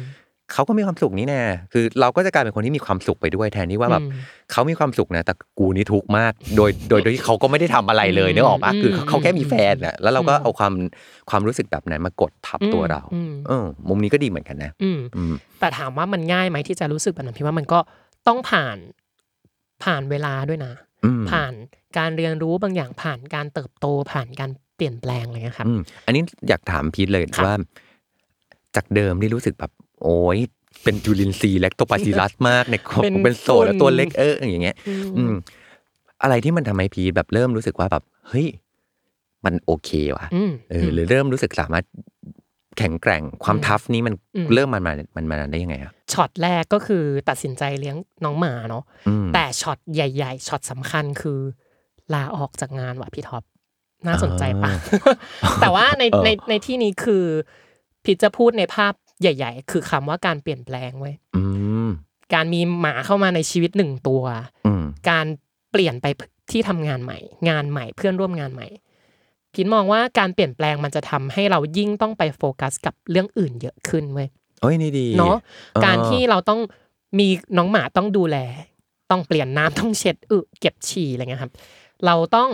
[0.54, 1.42] เขาก็มีความสุขนี่แน่
[1.74, 4.12] คือ เราก็จะกลายเป็นคนที่มีความสุขไปด้วยแทนที่ว่าแบบอืม
[4.52, 10.74] เขามีความสุขนะ แต่กูนี่ทุกข์มาก โดยโดยโดยที่เขาก็ไม่ได้ทำอะไรเลยอืมนึกออกปะอืมคือเขาแค่มีแฟนน่ะแล้วเราก็อืมเอาความ
[11.30, 17.80] ความรู้สึกแบบนั้นมากดทับตัวเราอืมเออ มุมนี้ก็ดีเหมือนกันนะ อืมอืมแต่ถามว่ามันง่ายไหมที่จะรู้สึกแบบนั้นพี่ว่ามันก็
[18.28, 18.78] ต้องผ่าน
[19.84, 20.74] ผ่านเวลาด้วยนะ
[21.06, 21.54] อืมผ่าน
[21.98, 27.56] การเรียนรู้บางอย่างผ่านการเติบโตผ่านการเปลี่ยนแปลงอะไรเงี้ยครับอืมอันนี้อยากถามพีทเลยครับว่า
[28.76, 30.40] จากเดิมที่รู้สึกแบบโอ้ย
[30.84, 35.34] เป็นจุลินทรีย์แลคโตบาซิลัสมากในครอบเป็นเป็นโซนแล้วฝุ่นตัวเล็กเอออย่างเงี้ย อืมอืม
[36.24, 38.48] อะไรที่มันทำให้พีทแบบเริ่มรู้สึกว่าแบบเฮ้ย
[39.46, 41.86] มันโอเคว่ะอืมเออหรือเริ่มรู้สึกสามารถ
[42.78, 51.40] แข็งแกร่งความอืม tough นี้มันอืมเริ่มมันมามันมาได้ยังไงอะช็อตแรกก็คือตัดสินใจเลี้ยงน้องหมาเนาะอืมแต่ช็อตใหญ่ ๆช็อตสำคัญคือ
[52.14, 53.44] ลาออกจากงานว่ะพี่ท็อป
[54.08, 54.72] น่าสนใจปะ
[55.62, 57.26] แต่ว่าในเออในในที่นี้คือ
[58.04, 61.44] พี่จะพูดในภาพใหญ่ ๆ คือคำว่าการเปลี่ยนแปลงเว้ยอื
[61.88, 61.90] ม
[62.34, 64.24] การมีหมาเข้ามาในชีวิตหนึ่งตัว
[64.68, 65.26] อืมการ
[65.72, 66.06] เปลี่ยนไป
[66.52, 68.68] ที่ทำงานใหม่ งานใหม่เพื่อนร่วมงานใหม่
[69.54, 74.28] พินมองว่าการเปลี่ยนแปลงมันจะทำให้เรายิ่งต้องไปโฟกัสกับเรื่องอื่นเยอะขึ้นเว้ย
[74.62, 76.60] โอ้ยนี่ดีเนาะเออการที่เราต้อง
[77.20, 78.38] มีน้องหมาต้องดูแล
[79.12, 81.52] ต้องเปลี่ยนน้ำต้องเช็ดอึเก็บฉี่อะไรเงี้ยครับ
[82.06, 82.50] เราต้อง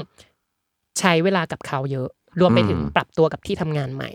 [1.00, 2.10] ใช้เวลากับเขาเยอะ
[2.40, 4.12] รวมไปถึงปรับตัวกับที่ทำงานใหม่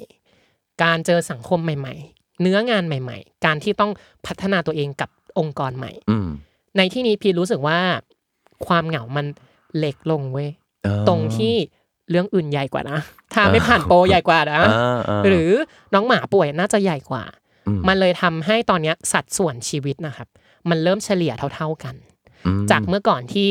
[0.83, 3.93] การเจอสังคมใหม่ ๆ เนื้องานใหม่ ๆ การที่ต้อง
[4.27, 6.29] พัฒนาตัวเองกับองค์กรใหม่อืม
[6.77, 7.79] ในที่นี้พีรู้สึกว่า
[8.67, 9.27] ความเหงามัน
[9.79, 10.51] เล็กลงเว้ย
[10.85, 11.55] เออตรงที่
[12.11, 12.99] เรื่องอื่นใหญ่กว่านะ
[13.35, 15.51] ถ้าไม่ผ่านโปรใหญ่กว่านะอ่าาหรือ
[15.95, 17.25] น้องหมาป่วยน่าจะใหญ่กว่า
[17.69, 20.29] อืมมันเลยทำให้ตอนเนี้ยสัดส่วนชีวิตนะครับ
[20.71, 21.95] มันเริ่มเฉลี่ยเท่า ๆกัน
[22.47, 23.49] อืมจากเมื่อก่อนที่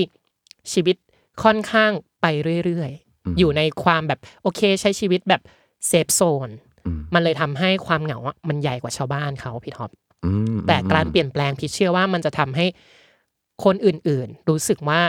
[0.74, 0.96] ชีวิต
[1.44, 2.26] ค่อนข้างไป
[2.66, 2.92] เรื่อย
[3.26, 5.42] อืมๆอยู่ในความแบบโอเคใช้ชีวิตแบบ
[5.88, 6.50] safe zone
[6.86, 9.92] อืมมันเลยทำให้ความเหงาอะมันใหญ่กว่าชาวบ้านเขาพี่ท็อป
[10.26, 12.66] อืมแต่การเปลี่ยนแปลงพี่เชื่อว่ามันจะทำให้
[13.64, 15.00] คนอื่นๆ รู้สึกว่า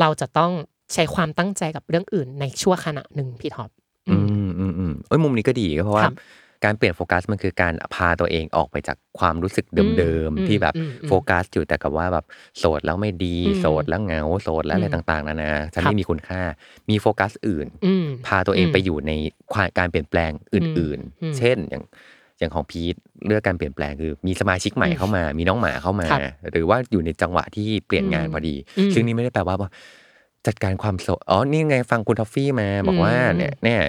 [0.00, 0.52] เราจะต้อง
[0.92, 3.70] ใช้ความตั้งใจกับเรื่องอื่นในชั่วขณะหนึ่งพี่ท็อป
[4.10, 4.16] อือื
[4.48, 6.14] มมอืมอืมเอ้ยมุมนี้ก็ดีก็เพราะว่าครับ
[6.64, 9.82] การเปลี่ยนโฟกัสมันคือการพาตัวเองออกไปจากความรู้สึกเดิ
[10.28, 12.24] มอืมๆที่แบบอืมอืมโฟกัสอยู่แต่กับว่าแบบ
[12.58, 16.40] โสดแล้วไม่ดีอืมโสดแล้วเหงาโสดแล้วอะไรอืมต่างๆนานาฉันครับไม่มีคุณค่า
[16.90, 19.12] มีโฟกัสอื่นอืมพาตัวเองอืมไปอยู่ใน
[19.52, 21.84] ความการเปลี่ยนแปลงอื่นอืมๆเช่นอย่าง
[22.38, 22.96] อย่างของพีท
[23.26, 26.20] เลือกการเปลี่ยนแปลงคือมีสมาชิกใหม่อืมเข้ามา มีน้องหมาเข้ามาครับ
[26.50, 29.70] หรือว่าอยู่ในจังหวะที่เปลี่ยนงานอืมพอดีอืมซึ่งนี่ไม่ได้แปลว่าว่า
[30.46, 33.80] จัดการความโสดอ๋อ นี่ไงฟังคุณทอฟฟี่มา บอกว่าอืมเนี่ยเนี่ย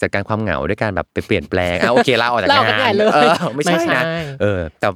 [0.00, 4.04] จัดการความเหงาด้วยการแบบไปเปลี่ยนแปลงอะโอเคลาออกจากลาออกจากงางานนเลยเออไม่ใช่ไม่ใช่นะ
[4.40, 4.88] เออ แต่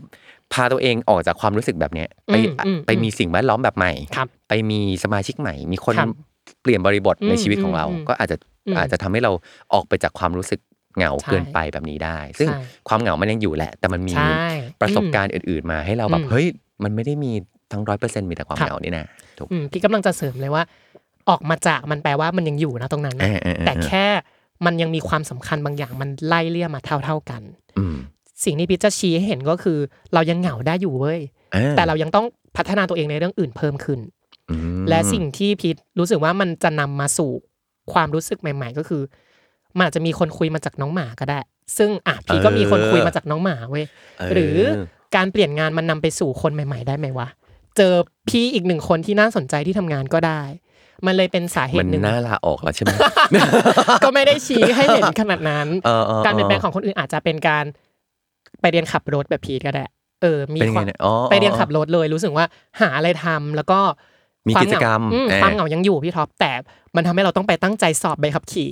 [0.52, 6.08] พาตัวเองออกจากความรู้สึกแบบเนี้ยไปอืมอืมไปมีสิ่งแวดล้อมแบบใหม่ครับไปมีสมาชิกใหม่ มีคนครับ
[6.62, 9.32] เปลี่ยนบริบทในอืมชีวิตของเราอืมก็อาจจะอืมอาจจะทำให้เรา
[9.72, 10.60] ออกไปจากความรู้สึก
[10.96, 14.32] เหงาใช่เกินไปแบบนี้ได้ ซึ่งใช่ความเหงามันยังอยู่แหละ แต่มันมีใช่
[14.80, 16.46] ประสบการณ์อื่น ๆ มาให้เราแบอืบมเฮ้ย
[16.84, 17.32] มันไม่ได้มี
[17.72, 19.04] ทั้งร้อยเปอร์เซ็นต์มีแต่ความครับเหงานี่นะ
[19.38, 20.62] ถูกอืมพี่กำลังจะเสริมเลยว่า
[21.28, 24.06] ออกมาจากมันแปลว่ามันยังอยู่นะตรงนั้นนะเออเออเออแต่แค่
[24.64, 27.42] มันยังมีความสำคัญบางอย่างมันไล่เลี่ยมาเท่า ๆกัน
[27.78, 27.96] อืม
[28.44, 29.78] สิ่งที่พี่จะชี้ให้เห็นก็คือ
[30.14, 31.20] เรายังเหงาได้อยู่เว้ย
[31.54, 34.00] อ่แต่เรายังต้องพัฒนาตัวเองในเรื่องอื่นเพิ่มขึ้น
[34.50, 37.30] อืมและสิ่งที่พีทรู้สึกว่ามันจะนำมาสู่
[37.92, 39.02] ความรู้สึกใหม่ ๆ ก็คือ
[39.76, 41.38] มันอาจจะมีคนคุยมาจากน้องหมาก็ได้
[41.78, 43.84] ซึ่งอะพีทก็มีคนคุยมาจากน้องหมาเว้ย
[44.18, 44.56] เออหรือ
[45.16, 47.28] การเปลี่ยนงานมันนำไปสู่คนใหม่ ๆ ได้ไหมวะ
[47.76, 47.94] เจอ
[48.28, 50.42] พี่อีกหนึ่งคนที่น่าสนใจที่ทำงานก็ได้
[51.06, 52.94] มันเลยเป็นสาเหมันตุหนึ่งน่าลาออกแล้วใช่ไหม
[54.04, 57.64] ก็ไม่ได้ชี้ให้เห็นขนาดนั้นเออเออการเปลี่ยนแปลงของคนอื่นอาจจะเป็นการ
[58.60, 59.84] ไปเรียนขับรถแบบพีทก็ได้
[60.22, 62.44] เออ มีเป็นคไงวามเนี่ยอ๋อไปเรียนขับรถเลย รู้สึกว่า
[62.80, 63.80] หาอะไรทำแล้วก็
[64.48, 66.52] มีควากิจกรรมเหงาอืเออความเหงายังอยู่พี่ท็อปแต่
[66.96, 68.70] มันทำให้เราต้องไปตั้งใจสอบใบขับขี่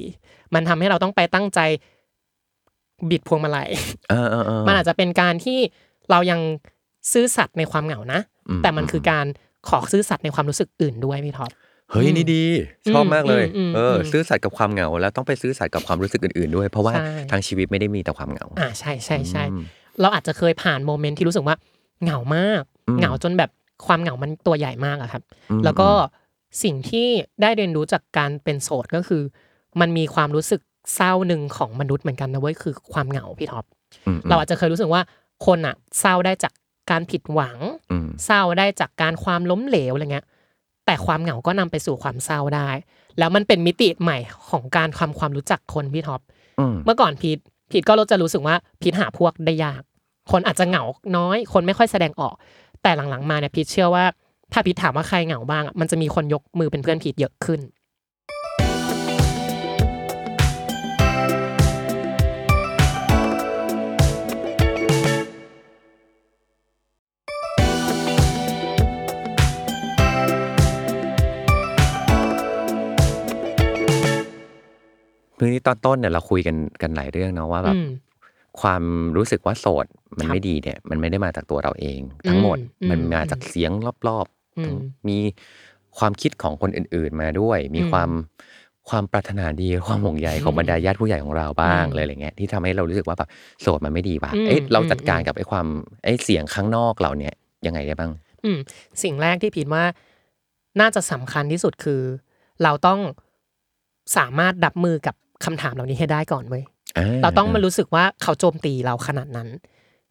[0.55, 1.61] มันทำให้เราต้องไปตั้งใจ
[3.11, 3.71] บิดพวงมาลัย
[4.11, 5.59] เออเออเออมันอาจจะเป็นการที่
[6.11, 6.41] เรายัง
[7.13, 9.27] ซื่อสัตย์ในความเหงานะอืมแต่มันคือการ
[9.69, 11.51] ขอซื่อสัตย์ในความรู้สึกอื่นด้วยพี่ท็อป
[11.91, 12.43] เฮ้ยนี่ดี
[12.91, 19.65] ชอบมากเลยอืมอืมเอออมซื่อสัตย์กับความเหงา แล้วต้องไปซื่อสัตย์กับความรู้สึกอื่นๆด้วย เพราะว่าใช่ทางชีวิตไม่ได้มีแต่ความเหงาอ่าใช่ใช่ใช่อืม
[20.01, 21.57] เราอาจจะเคยผ่านโมเมนต์ที่รู้สึกว่า
[22.03, 23.51] เหงามากอืมเหงาจนแบบ
[23.87, 25.89] ความเหงามันตัวใหญ่มากอะครับอืมแล้วก็
[26.63, 27.09] สิ่งที่
[27.43, 29.23] ได้เรียนรู้จากการเป็นโสดก็คือ
[29.81, 30.61] มันมีความรู้สึก
[30.95, 33.65] เศร้าหนึ่งของมนุษย์เหมือนกันนะเว้ยคือความเหงาพี่ท็อป
[34.07, 35.03] อืมเราอาจจะเคยรู้สึกว่า
[35.47, 36.53] คนอะเศร้าได้จาก
[36.91, 37.59] การผิดหวัง
[37.93, 40.27] อืมเศร้าได้จากการความล้มเหลวอะไรเงี้ย
[40.87, 42.69] แต่ความเหงาก็นำไปสู่ความเศร้าได้
[43.19, 44.19] แล้วมันเป็นมิติใหม่
[44.51, 46.21] ของการทำความรู้จักคนพี่ท็อป
[46.61, 47.39] อืมเมื่อก่อนพีท
[47.71, 49.83] พีทก็จะรู้สึกว่าพีทหาพวกได้ยาก
[50.31, 50.85] คนอาจจะเหงา
[51.17, 52.35] น้อย คนไม่ค่อยแสดงออก
[52.83, 54.05] แต่หลังๆมาเนี่ยพีทเชื่อว่า
[54.53, 57.61] ถ้าพีทถามว่าใครเหงาบ้างอะมันจะมีคนยกมือเป็นเพื่อนพีทเยอะขึ้น
[75.43, 77.89] คือที่ตอนต้นเนี่ยเราคุยกันกันหลายเรื่องเนาะว่าแบบอืม
[78.61, 78.83] ความ
[79.17, 79.87] รู้สึกว่าโสด
[80.19, 83.71] มันครับไม่ดีเนี่ย มันไม่ได้มาจากตัวเราเอง ทั้งหมดอืมมันอืมมาจากเสียง
[84.09, 84.27] รอบ
[84.59, 85.19] อืมๆมี
[85.99, 88.11] ความคิดของคนอื่นๆมาด้วย มีอืมความ
[88.89, 93.29] ความปรารถนาดีความห่วงใยของบรรดาญาติผู้ใหญ่ของเราบ้างอืมเลยอะไรเงี้ยที่ทำให้เรารู้สึกว่าแบบ
[93.61, 95.67] โสดมันไม่ดีว่ะอืมเอ้ยเราจัดการอืม กับไอ้ความ
[96.05, 97.35] ไอ้เสียงข้างนอกเราเนี่ย
[97.67, 98.11] ยังไงได้บ้าง
[98.45, 98.59] อืม
[99.03, 99.85] สิ่งแรกที่พีทว่า
[100.81, 102.03] น่าจะสำคัญที่สุดคือ
[102.63, 103.01] เราต้อง
[104.17, 106.65] สามารถรับมือกับ คำถามเหล่านี้ให้ได้ก่อนเว้ย
[107.23, 109.49] เราต้องมารู้สึกว่าเขาโจมตีเราขนาดนั้น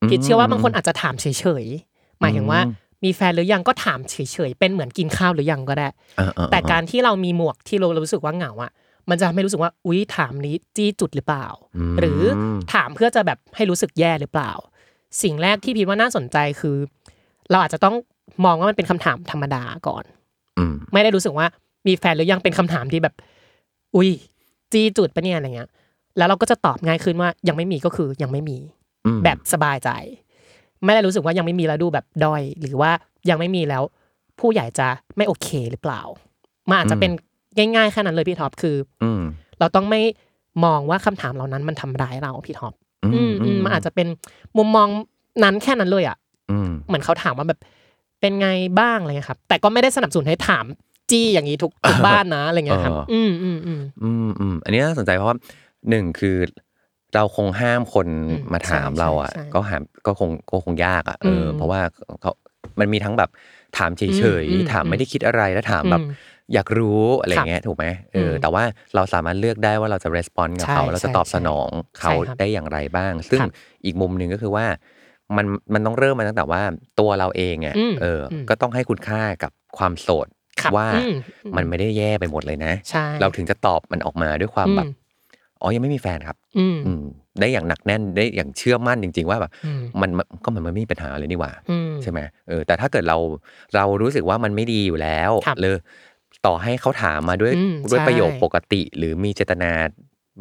[0.02, 1.26] อืมพีทเชื่อว่าบางคนอาจจะถามเฉ
[1.64, 4.16] ยๆหมายถึงว่าอืมมีแฟนหรือยังก็ถามเฉ
[4.50, 5.88] ยๆเป็นเหมือนกินข้าวหรือยังก็ได้
[6.20, 8.72] อ่าๆๆแต่การที่เรามีหมวกที่เรารู้สึกว่าเหงาอะ
[9.10, 12.22] มันจะทำให้รู้สึกว่าอุ๊ยถามนี้จี้จุดหรือเปล่าอืมหรือ
[12.74, 14.52] ถามเพื่อจะแบบให้รู้สึกแย่หรือเปล่า
[15.24, 16.78] สิ่งแรกที่พีทว่าน่าสนใจคือ
[17.52, 17.96] เราอาจจะต้อง
[18.46, 20.04] มองว่ามันเป็นคำถามธรรมดาก่อน
[20.58, 21.48] อืมไม่ได้รู้สึกว่า
[21.88, 23.16] มีแฟนหรือยังเป็นคำถามที่แบบ
[23.96, 24.10] อุ้ย
[24.74, 25.70] จี้จุดปะเนี่ยอะไรเงี้ย
[26.18, 28.58] แล้วเราก็จะตอบง่ายขึ้นว่ายังไม่มีก็คือยังไม่มี
[29.06, 29.90] อืมแบบสบายใจ
[30.84, 32.92] ไม่ได้รู้สึกว่ายังไม่มีแล้วดูแบบด้อย หรือว่า
[33.30, 33.84] ยังไม่มีแล้ว
[34.40, 36.02] ผู้ใหญ่จะไม่โอเคหรือเปล่า
[36.70, 37.12] มันอาจจะเป็น
[37.58, 39.22] ง่ายๆแค่นั้นเลยพี่ท็อปคือ อืม
[39.60, 40.02] เราต้องไม่
[40.66, 44.08] มองว่าคำถามเหล่านั้นมันทำร้ายเราพี่ท็อปอือืมอืมมันอาจจะเป็น
[44.58, 44.88] มุมมอง
[45.44, 46.18] นั้นแค่นั้นเลยอะ
[46.52, 47.60] อืมเหมือนเขาถามว่าแบบ
[48.20, 50.66] เป็นไงบ้างอะไรเงี้ยครับ แต่ก็ไม่ได้สนับสนุนให้ถาม
[51.12, 55.38] จี้อย่างนี้ทุกทุกบ้านนะอะไรเงี้ยครับ อืมอืมอืมอืมอืมอันนี้น่าสนใจเพราะว่า
[55.90, 56.38] หนึ่งคือ
[57.16, 61.82] เราคงห้ามคนอืมมาถามใช่เราอะใช่ใช่ก็หามก็คงก็คงยากอะเอออมเพราะว่า
[62.22, 62.34] เขา
[62.80, 63.30] มันมีทั้งแบบ
[63.78, 66.12] ถามเฉยอืมอืมๆถามไม่ได้คิดอะไรแล้วถามแบบอืม
[66.54, 68.64] อยากรู้อะไรเงี้ยถูกไหมเอออมแต่ว่า
[68.96, 71.70] เราสามารถเลือกได้ว่าเราจะ respond กับใช่เขาเราจะตอบใช่สนอง
[72.00, 73.52] เขาใช่ครับได้อย่างไรบ้าง ซึ่งครับ
[73.86, 74.66] อีกมุมหนึ่งก็คือว่า
[75.38, 76.62] มันมันต้องเริ่มมาตั้งแต่ว่า
[77.00, 80.41] ตัวเราเองอะอืมเอออมก็ต้องให้คุณค่ากับความโสดครับ
[80.76, 81.14] ว่าอืม
[81.56, 85.00] มันไม่ได้แย่ไปหมดเลยนะใช่เราถึงจะตอบมันออกมาด้วยความแบบอืม
[85.62, 87.04] อ๋อยังไม่มีแฟนครับ อืมอืม
[87.40, 93.18] ได้อย่างหนักแน่นได้อย่างเชื่อมั่นจริง ๆ ว่าแบบอืมมันมันก็มันไม่มีปัญหาเลยนี่หว่าอืมใช่ไหมเออแต่ถ้าเกิดเรา
[93.76, 95.76] เรารู้สึกว่ามันไม่ดีอยู่แล้วครับเลย
[96.46, 99.72] ต่อให้เขาถามมาด้วยอืมด้วยใช่ประโยคปกติ หรือมีเจตนา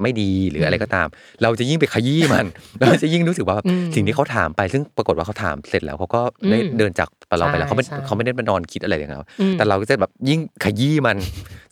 [0.02, 1.06] ไม่ดีหรืออะไรก็ตาม
[1.42, 2.46] เราจะยิ่งไปขยี้มัน
[2.80, 11.16] เราจะยิ่งรู้สึกว่าแบบอืมสิ่งที่เขาถามไปซึ่งปรากฏว่าเขาถามเสร็จแล้วเขาก็ได้อืมเดินจากเราไปแล้วเขาไม่ใช่เขาไม่ได้มานอนคิดอะไรอย่างเงี้ยอืมแต่เราก็จะแบบยิ่งขยี้มัน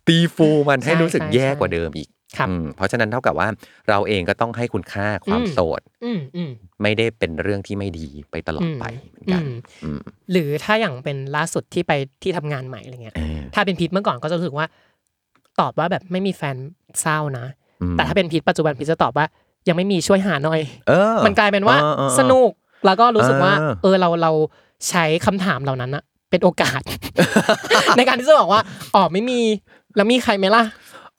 [0.07, 3.49] ตีฟูมันให้ใช่รู้สึกใช่แย่ใช่กว่าเดิมอีกครับอืมเพราะฉะนั้นเท่ากับว่า
[3.89, 6.51] เราเองก็ต้องให้คุณค่าความอืมโสดอืมอืม
[6.83, 10.01] ไม่ได้เป็นเรื่องที่ไม่ดีไปตลอดไปเหมือนกันอืมอืม
[10.33, 14.67] หรือถ้าอย่างเป็นล่าสุดที่ไปที่ทำงานใหม่อะไรเงี้ยเออถ้าเป็นพีทเมื่อก่อนก็จะรู้สึกว่า
[15.61, 16.57] ตอบว่าแบบไม่มีแฟน
[17.01, 17.58] เศร้านะอืม
[17.97, 19.27] แต่ถ้าเป็นพีทปัจจุบันพีทจะตอบว่า
[19.69, 22.51] ยังไม่มีช่วยหาหน่อยเออมันกลายเป็นว่าออเออสนุก
[22.87, 24.33] แล้วก็รู้สึกว่า เออเออเราเรา
[24.89, 26.81] ใช้คำถามเหล่านั้นอะเป็นโอกาส
[27.97, 28.61] ในการที่จะบอกว่า
[28.95, 29.41] อ๋อไม่มี
[29.97, 30.63] แล้วมีใครไหมล่ะ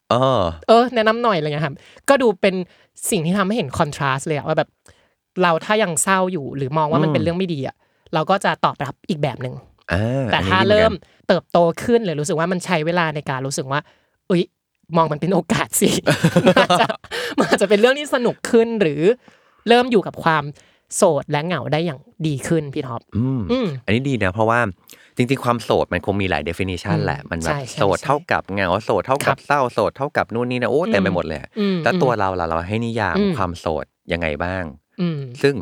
[0.09, 1.75] เออเออแนะนำหน่อยอะไรเงี้ยครับ
[2.09, 2.55] ก็ดูเป็น
[3.09, 4.69] สิ่งที่ทำให้เห็นคอนทราสต์เลยอะว่าแบบ
[5.41, 7.75] เราถ้ายังเศร้าอยู่หรือมองว่ามันอืมเป็นเรื่องไม่ดีอะ
[8.13, 9.55] เราก็จะตอบรับอีกแบบหนึ่ง
[9.91, 10.93] อ่าแต่อันนี้ถ้าดีหอนเริ่กัมน
[11.27, 13.79] เติบโตขึ้นหรือรู้สึกว่ามันใช้เวลาในการรู้สึกว่า
[14.27, 14.43] เอ้ย
[14.95, 15.89] มองมันเป็นโอกาสสิ
[16.47, 16.87] มันอาจจะ
[17.37, 19.01] มันอาจจะเป็นเรื่องที่สนุกขึ้นหรือ
[19.67, 20.43] เริ่มอยู่กับความ
[20.95, 24.59] โสดและเหงาได้อย่างดีขึ้นพี่ท็อปอืมอืมอันนี้ดีนะ เพราะว่า
[25.15, 34.63] จริงๆ ความโสดมันคงมีหลาย definition อืมแหละ มันแบใช่บใช่โสดเท่ากับเหงาโสดเท่าคกัรับบเศร้าโสดเท่ากับนู่นนี่นะโอ้เต็มไปหมดเลยอืมแล้วตัวเราล่ะเราให้นิยามอืมความโสดยังไงบ้าง
[35.01, 35.55] อืมซึ่ง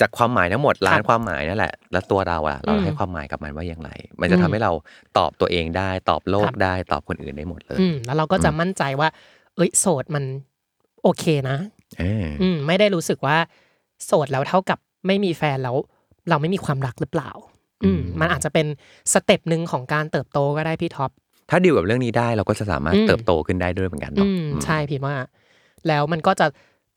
[0.00, 4.72] จากความหมายทั้งหมดล้านครับความหมายนั่นแหละ แล้วตัวเราอะเราอืมให้ความหมายกับมันว่าอย่างไร มันจะอืมทำให้เรา
[5.18, 9.08] ตอบตัวเองได้ตอบโลกครับได้ตอบคนอื่นได้หมดเลยอืมแล้วเราก็จะมั่นใจว่า
[9.56, 10.24] เอ้ยโสดมัน
[11.02, 11.56] โอเคนะ
[11.98, 13.36] เอออืมไม่ได้รู้สึกว่า
[14.06, 15.76] โสดแล้วเท่ากับไม่มีแฟนแล้ว
[16.28, 17.30] เราไม่มีความรักหรือเปล่า
[17.84, 18.66] อืมมันอาจจะเป็น
[19.12, 21.10] step หนึ่งของการเติบโตก็ได้พี่ท็อป
[21.50, 25.14] ถ้าดีลกับเรื่องนี้ได้เราก็จะสามารถอืมเติบโตขึ้นได้ด้วยเหมือนกันอืเนาะมอืมใช่พี่ว่า
[25.88, 26.46] แล้วมันก็จะ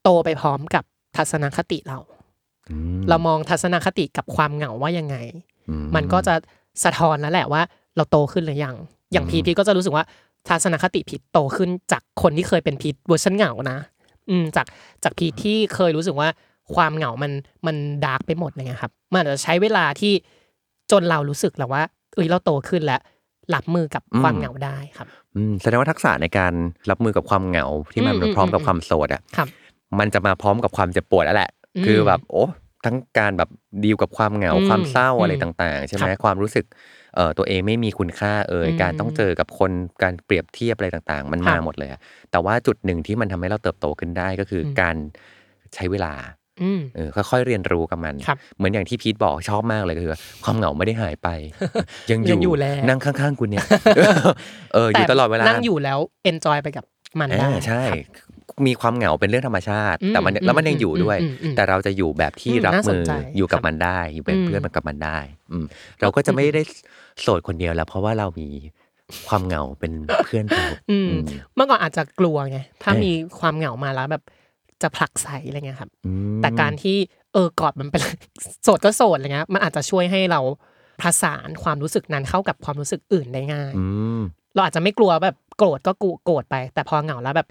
[0.03, 0.83] โตไปพร้อมกับ
[1.17, 2.16] ทัศนคติเราอื
[3.09, 5.15] เรามองทัศนคติกับความเหงาว่ายังไง
[5.69, 6.33] อืมันก็จะ
[6.83, 7.61] สะท้อนแล้วแหละว่า
[7.95, 8.75] เราโตขึ้นหรือยัง
[9.11, 10.05] อย่างอืมพีทพีทก็จะรู้สึกว่า
[10.47, 13.77] ทัศนคติพีทโตขึ้นจากคนที่เคยเป็นพีทเวอร์ชันเหงานะ
[14.29, 14.65] อืมจาก
[15.03, 16.29] จากพีทที่เคยรู้สึกว่า
[16.75, 17.31] ความเหงามัน
[17.67, 20.13] มัน dark ไปหมดเลยไงครับ มันอาจจะใช้เวลาที่
[20.91, 21.83] จนเรารู้สึกแล้วว่า
[22.15, 23.01] เอ้ยเราโตขึ้นแล้ว
[23.55, 26.53] รับมือกับความเหงาได้ครับอืมแสดงว่าทักษะในการ
[26.89, 29.47] รับมือกับความเหงาที่มันอืมพร้อมกับอืมความโสดอะครับ
[29.99, 32.43] มันจะมาพร้อมกับความเจ็บปวดแล้วแหละอืม คือแบบโอ้
[32.85, 33.49] ทั้งการแบบ
[33.83, 36.65] ดีลกับความเหงาอืมความเศร้าอะไรอืมต่างๆ ใช่ไหมครับความรู้สึก
[37.15, 39.71] เอ่อตัวเองไม่มีคุณค่าเอ่ยอืมการต้องเจอกับคน
[40.03, 41.99] การเปรียบเทียบอะไรต่างๆ มันครัมาบหมดเลยอะ
[42.31, 44.95] แต่ว่าจุดหนึ่งที่มันทำให้เราเติบโตขึ้นได้ก็คืออมการ
[45.75, 46.13] ใช้เวลา
[46.63, 50.13] อืมเออค่อยๆเรียนรู้กับมันครับเหมือนอย่างที่พีทบอกชอบมากเลยก็คือ
[50.43, 51.27] ความเหงาไม่ได้หายไป
[52.11, 53.65] ยังอยัยู่งอยู่แล้วนั่งข้างๆคุณเนี่ย
[54.73, 56.85] เอออยู่ตลอดเวลานั่งอยู่แล้วเอนจอยไปกับ
[57.19, 57.83] มันได้อ่าใช่
[58.17, 58.26] ครับ
[58.67, 65.17] มีความเหงาเป็นเรื่องธรรมชาติอืมแต่มันอืมแล้วมันยังอืมอยู่ด้วยอืมอืมแต่เราจะอยู่แบบที่อืมรับน่าสมืนอใจอยู่กับครับมันได้อยู่เป็นอืมเพื่อนมันกับมันได้
[65.51, 65.65] อืม
[66.01, 66.61] เราก็จะไม่ได้
[67.21, 68.47] โสดคนเดียวแล้ว เพราะว่าเรามี
[69.27, 69.91] ความเหงาเป็น
[70.25, 71.23] เพื่อนเราอืมอืม
[71.55, 74.23] เมื่อก่อนอาจจะกลัวไงถ้าเอ๊ะมีความเหงามาแล้วแบบ
[74.81, 76.97] จะผลักใสอะไรเงี้ยครับอืมแต่การที่
[77.33, 78.01] เออกอดมันเป็น
[78.63, 80.41] โสดก็โสดอะไรเงี้ยมันอาจจะช่วยให้เรา
[81.01, 83.85] ผสานความรู้สึกนั้นเข้ากับความรู้สึกอื่นได้ง่ายอื
[84.19, 84.21] ม
[84.53, 87.47] เราอาจจะไม่กลัวแบบโกรธก็กูโกรธไป แต่พอเหงาแล้วแบบ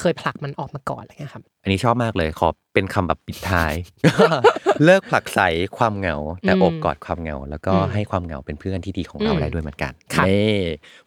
[0.00, 3.74] เคยผลักมันออกมาก่อนอะไรเงี้ยครับ อันนี้ชอบมากเลยขอเป็นคำแบบปิดท้าย
[4.84, 5.40] เลิกผลักใส
[5.78, 10.56] ความเหงา แต่อืมโอบกอดความเหงา แล้วก็อืมให้ความเหงาเป็นเพื่อนที่ดีของเราอืมได้ด้วยเหมือนกันครับนี่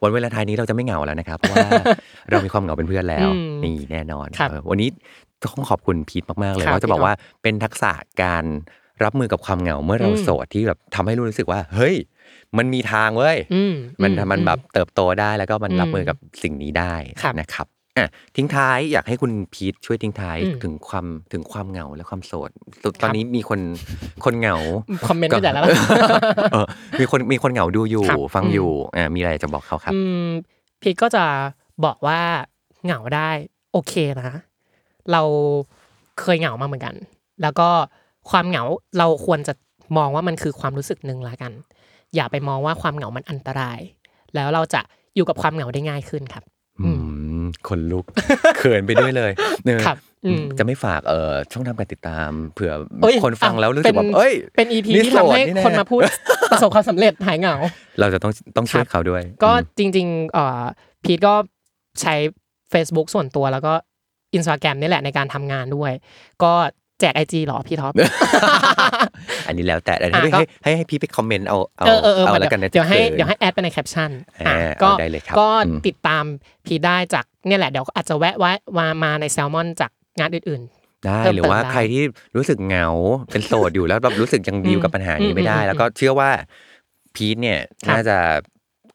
[0.01, 1.67] วันเวลาไทายนี้เราจะไม่เหงาแล้วนะครับเพราะว่า
[2.29, 4.89] เรามีความเหงาเป็นเพื่อนแล้วอืมนี่แน่นอนครับเออวันนี้
[5.43, 7.91] ต้องขอบคุณพีทมากๆเลยครับว่าจะบอกว่าเป็นทักษะ
[8.23, 8.45] การ
[9.03, 11.95] รับมือกับความเหงาเมื่อเราอืมโสดที่แบบทำให้รู้สึกว่า เฮ้ย
[12.57, 22.49] มันมีทางเว้ยอืมมันอืมันแบบเติบโตได้แล้วก็มันอืมรับมือกับสิ่งนี้ได้ครับนะครับ อะทิ้งท้ายอยากให้คุณพีทช่วยทิ้งท้ายอืมถึงความถึงความเหงาและความโสด
[22.83, 23.59] สุดตอนนี้มีคน
[24.25, 24.55] คนเหงา
[25.07, 25.63] คอมเมนต์ไปแต่แล้ว
[26.51, 26.65] เออ
[26.99, 30.27] มีคนมีคนเหงาดูอยู่ครับฟังอืมอยู่อ่ามีอะไรจะบอกเขาครับอืม
[30.81, 31.23] พีทก็จะ
[31.85, 32.19] บอกว่า
[32.85, 33.29] เหงาได้
[33.73, 34.31] โอเคนะ
[35.11, 35.21] เรา
[36.19, 36.95] เคยเหงามาเหมือนกัน
[37.41, 37.69] แล้วก็
[38.29, 38.63] ความเหงา
[38.97, 39.53] เราควรจะ
[39.97, 41.51] มองว่ามันคือความรู้สึกหนึ่งละกัน
[42.15, 43.79] อย่าไปมองว่าความเหงามันอันตราย
[44.35, 44.81] แล้วเราจะ
[45.15, 46.43] อยู่กับความเหงาได้ง่ายขึ้นครับ
[47.49, 48.05] อืมคนลุก
[48.57, 49.31] เขินไปด้วยเลย
[49.65, 56.01] เออครับอืมจะไม่ฝากเอ่อช่องทางการติดตามเผื่อเอ้ยคนฟังอะแล้วรู้สึกว่าเป็นเอ้ยเป็นอีพีนี่ที่ทำให้โสดนี่แน่คนมาพูด
[56.51, 57.55] ประสบความสำเร็จหายเหงา
[57.99, 60.63] เราจะต้องต้องช่วยครับเขาด้วย ก็อืมจริงๆเอ่อ
[61.03, 61.33] พีทก็
[62.01, 62.15] ใช้
[62.73, 63.73] Facebook ส่วนตัวแล้วก็
[64.33, 65.91] อินสตาแกรมนี่แหละในการทำงานด้วย
[66.43, 67.93] ก็แจกไอจีหรอพี่ท็อป
[69.47, 74.09] อันนี้แล้วแต่แต่อะให้ก็ให้ให้ให้พี่ไป comment เอาเอาเออเออเออเอามาแล้วกันนะเดี๋ยวให้ขินเดี๋ยวให้แอดไปในแคปชั่น
[74.47, 76.23] อ่าอะเอาได้เลยครับก็อืมติดตาม
[76.65, 80.61] พีทได้จากเนี่ยแหละเดี๋ยวอาจจะแวะไว้มามาในแซลมอนจากงานอื่น
[81.05, 82.03] ได้เพิ่มหรือว่าเติมได้ใครที่
[82.35, 82.87] รู้สึกเหงา
[83.31, 86.29] เป็นโสดอยู่แล้วแบบรู้สึกยังดีลกับปัญหานี้ไม่ได้อืมแล้วก็เชื่อว่า
[87.15, 88.17] พีทเนี่ยครับน่าจะ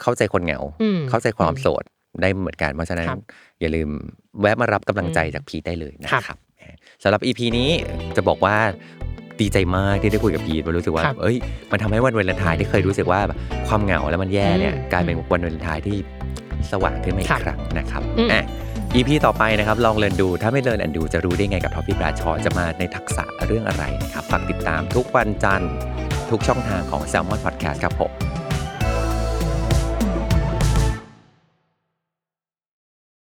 [0.02, 1.82] เข้าใจคนเหงาอืมเข้าใจความโสด
[2.22, 3.18] ได้เหมือนกันเพราะฉะนั้นครับ
[3.60, 3.88] อย่าลืม
[4.40, 6.38] แวะมารับกำลังใจอืมจากพีทได้เลยนะครับครับ
[7.04, 7.70] สำหรับ EP นี้
[8.16, 8.56] จะบอกว่า
[9.40, 11.36] ดีใจมากที่ได้คุยกับพีทมันรู้สึกว่าครับเอ้ย
[11.70, 13.38] มันทำให้วันวาเลนไทน์ที่เคยรู้สึกว่าแบบ
[13.68, 15.98] ความเหงาแล้วมันแย่เนี่ยอืมกลายเป็นวันวาเลนไทน์ที่
[16.72, 18.44] สว่างขึ้นมาอีครักบครั้งนะครับอืมอะ
[18.94, 25.72] EP ต่อไปนะครับ ลองเรียนดูถ้าไม่ Learn and Do จะรู้ได้ไงกับท็อปปี้ปราชอจะมาในทักษะเรื่องอะไรนะครับฝากติดตามทุกวันจันทร์
[26.30, 28.10] ทุกช่องทางของ Salmon Podcast ครับผม